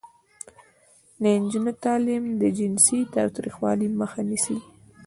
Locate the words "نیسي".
4.29-4.57